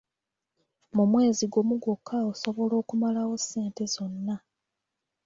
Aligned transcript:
Mu 0.95 1.03
mwezi 1.11 1.43
gumu 1.53 1.75
gwokka 1.81 2.15
osobola 2.31 2.73
okumalawo 2.81 3.35
ssente 3.41 3.83
zonna. 3.93 4.35